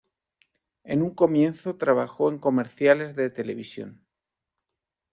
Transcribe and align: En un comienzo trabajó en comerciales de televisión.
En 0.83 1.03
un 1.03 1.13
comienzo 1.13 1.75
trabajó 1.77 2.31
en 2.31 2.39
comerciales 2.39 3.13
de 3.13 3.29
televisión. 3.29 4.03